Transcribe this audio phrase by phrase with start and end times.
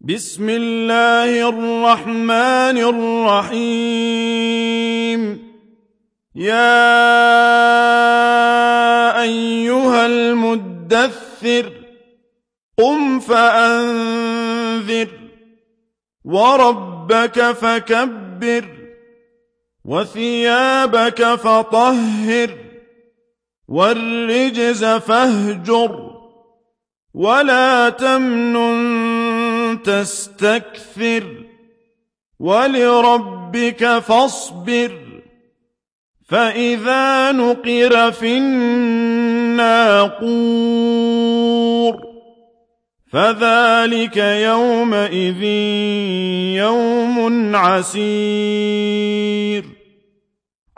[0.00, 2.78] بسم الله الرحمن
[3.56, 5.20] الرحيم.
[6.36, 6.82] يا
[9.22, 11.72] أيها المدثر
[12.78, 15.08] قم فأنذر
[16.24, 18.64] وربك فكبر
[19.84, 22.50] وثيابك فطهر
[23.68, 26.06] والرجز فاهجر
[27.14, 29.25] ولا تمنن
[29.74, 31.44] تستكثر
[32.40, 34.92] ولربك فاصبر
[36.28, 39.76] فإذا نقر في الناقور
[43.12, 45.42] فذلك يومئذ
[46.62, 48.96] يوم عسير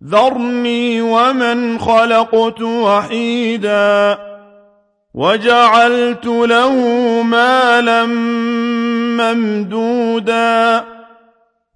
[0.05, 4.19] ذرني ومن خلقت وحيدا
[5.15, 6.73] وجعلت له
[7.23, 8.07] مالا
[9.19, 10.85] ممدودا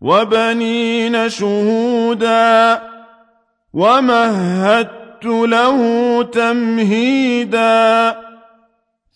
[0.00, 2.82] وبنين شهودا
[3.72, 5.78] ومهدت له
[6.22, 8.16] تمهيدا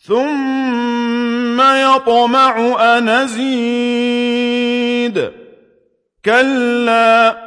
[0.07, 4.67] ثم يطمع أن أزيد.
[6.25, 7.46] كلا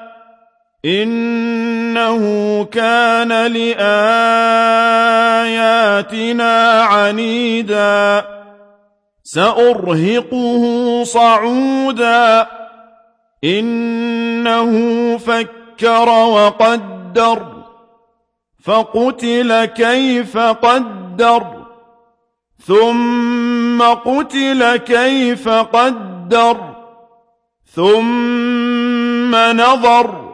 [0.86, 3.92] إنه كان لآياتنا
[6.82, 8.26] عنيدا.
[9.24, 10.64] سأرهقه
[11.04, 12.48] صعودا.
[13.44, 14.72] إنه
[15.18, 17.46] فكر وقدر.
[18.64, 21.44] فقتل كيف قدر.
[22.68, 26.58] ثم قتل كيف قدر.
[27.76, 30.29] ثم نظر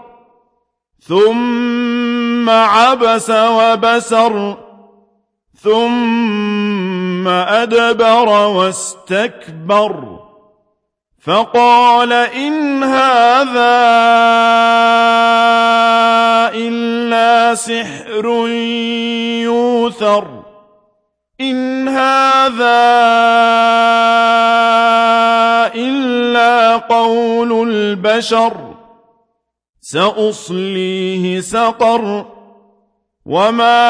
[1.08, 4.58] ثم عبس وبسر
[5.64, 10.20] ثم أدبر واستكبر.
[11.26, 13.76] فقال إن هذا
[16.54, 18.26] إلا سحر
[19.44, 20.27] يوثر
[21.42, 22.82] إن هذا
[25.76, 28.64] إلا قول البشر.
[29.87, 32.25] سأصليه سقر
[33.25, 33.81] وما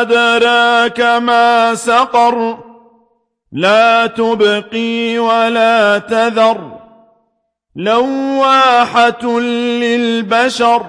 [0.00, 2.58] أدراك ما سقر
[3.52, 6.72] لا تبقي ولا تذر
[7.76, 10.86] لواحة للبشر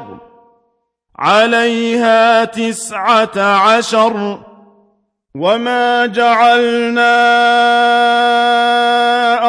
[1.20, 4.40] عليها تسعة عشر
[5.36, 7.18] وما جعلنا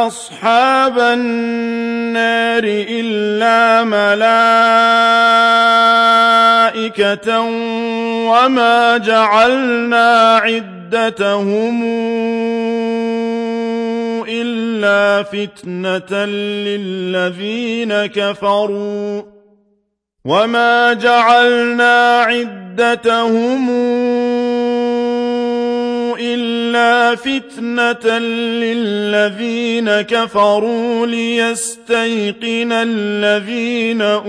[0.09, 3.85] أصحاب النار إلا
[6.65, 7.41] ملائكة
[8.31, 11.85] وما جعلنا عدتهم
[14.29, 19.23] إلا فتنة للذين كفروا
[20.25, 23.71] وما جعلنا عدتهم
[26.69, 34.29] إلا فتنة للذين كفروا ليستيقن الذين أوتوا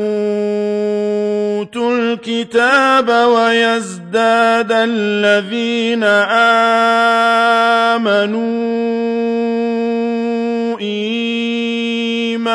[1.98, 6.04] الكتاب ويزداد الذين
[8.04, 8.40] آمنوا
[10.80, 12.50] إيمانا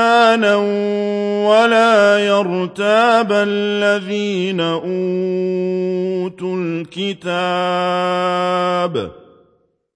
[1.46, 8.44] ولا يرتاب الذين أوتوا الكتاب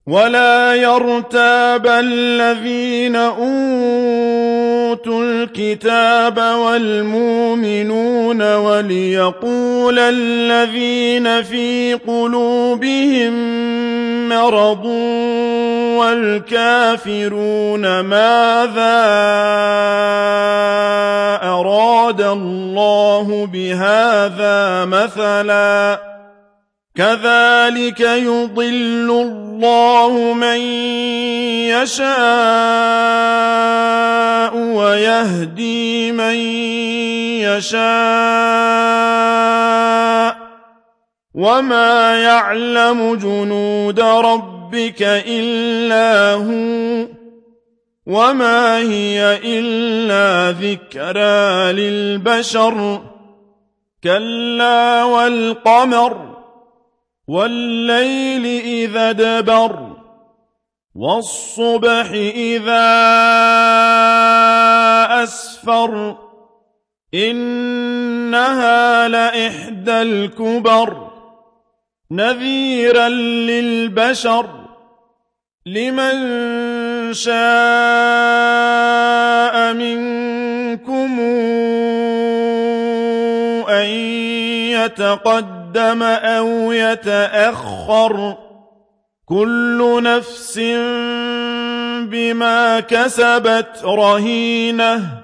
[0.09, 13.33] ولا يرتاب الذين أوتوا الكتاب والمؤمنون وليقول الذين في قلوبهم
[14.29, 14.85] مرض
[16.01, 18.99] والكافرون ماذا
[21.43, 26.08] أراد الله بهذا مثلا
[26.99, 30.61] كذلك يضل الله من
[31.71, 32.09] يشاء
[34.57, 36.35] ويهدي من
[37.47, 37.79] يشاء
[41.35, 47.07] وما يعلم جنود ربك إلا هو
[48.07, 53.03] وما هي إلا ذكرى للبشر
[54.05, 56.38] كلا والقمر
[57.29, 59.97] والليل إذا دبر
[60.95, 62.89] والصبح إذا
[65.23, 66.19] أسفر
[67.15, 71.09] إنها لإحدى الكبر
[72.11, 74.47] نذيرا للبشر
[75.67, 76.15] لمن
[77.13, 77.39] شاء
[79.73, 81.21] منكم
[83.69, 83.89] أن
[84.73, 88.37] يتقدم أو يتأخر
[89.27, 90.59] كل نفس
[92.09, 95.19] بما كسبت رهينة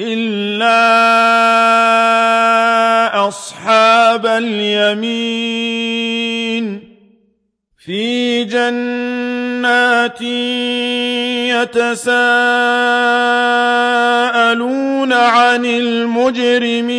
[0.00, 0.88] إلا
[3.28, 5.68] أصحاب اليمين
[7.84, 10.20] في جنات
[11.52, 12.28] يتساءلون
[15.12, 16.98] عن المجرمين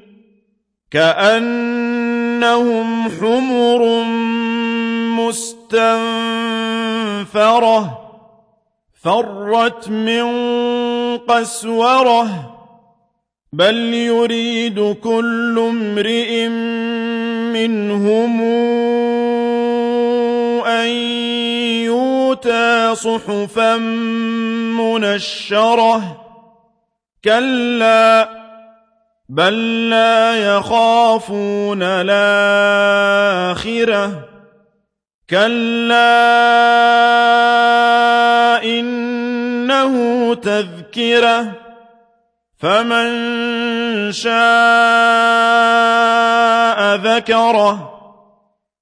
[0.91, 4.03] كأنهم حمر
[6.81, 8.01] مستنفرة
[9.03, 10.27] فرت من
[11.17, 12.57] قسورة
[13.53, 16.47] بل يريد كل امرئ
[17.53, 18.41] منهم
[20.65, 20.87] أن
[21.87, 23.77] يؤتى صحفا
[24.77, 26.17] منشرة.
[27.23, 28.40] كلا
[29.31, 32.11] بل لا يخافون الآخرة.
[35.29, 36.03] كلا
[38.63, 41.51] إنه تذكرة.
[42.59, 43.11] فمن
[44.11, 44.35] شاء
[46.95, 47.91] ذكره.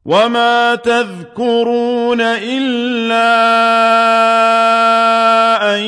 [0.05, 3.25] وما تذكرون إلا
[5.75, 5.79] أن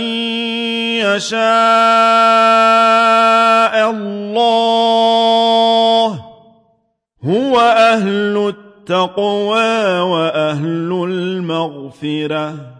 [1.01, 2.30] يشاء.
[3.91, 5.11] الله
[7.23, 12.70] هو أهل التقوى وأهل المغفرة.